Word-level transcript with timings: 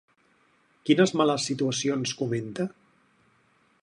Quines 0.89 1.13
males 1.21 1.45
situacions 1.51 2.15
comenta? 2.23 2.67